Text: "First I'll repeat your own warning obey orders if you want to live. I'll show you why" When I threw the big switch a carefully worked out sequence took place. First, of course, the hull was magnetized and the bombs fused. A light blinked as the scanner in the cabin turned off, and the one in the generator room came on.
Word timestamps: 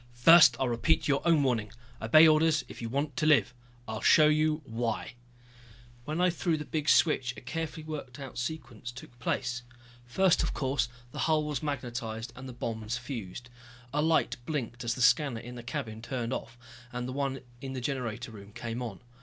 "First 0.15 0.57
I'll 0.59 0.67
repeat 0.67 1.07
your 1.07 1.21
own 1.27 1.43
warning 1.43 1.71
obey 2.01 2.27
orders 2.27 2.65
if 2.67 2.81
you 2.81 2.89
want 2.89 3.15
to 3.17 3.27
live. 3.27 3.53
I'll 3.87 4.01
show 4.01 4.25
you 4.27 4.63
why" 4.65 5.13
When 6.05 6.19
I 6.19 6.31
threw 6.31 6.57
the 6.57 6.65
big 6.65 6.89
switch 6.89 7.35
a 7.37 7.41
carefully 7.41 7.83
worked 7.83 8.17
out 8.19 8.39
sequence 8.39 8.91
took 8.91 9.19
place. 9.19 9.61
First, 10.07 10.41
of 10.41 10.55
course, 10.55 10.89
the 11.11 11.19
hull 11.29 11.43
was 11.43 11.61
magnetized 11.61 12.33
and 12.35 12.49
the 12.49 12.53
bombs 12.53 12.97
fused. 12.97 13.51
A 13.93 14.01
light 14.01 14.37
blinked 14.47 14.83
as 14.83 14.95
the 14.95 15.03
scanner 15.03 15.39
in 15.39 15.53
the 15.53 15.61
cabin 15.61 16.01
turned 16.01 16.33
off, 16.33 16.57
and 16.91 17.07
the 17.07 17.13
one 17.13 17.41
in 17.61 17.73
the 17.73 17.79
generator 17.79 18.31
room 18.31 18.53
came 18.53 18.81
on. 18.81 19.01